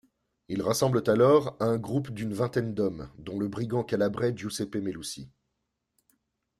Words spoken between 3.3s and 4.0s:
le brigand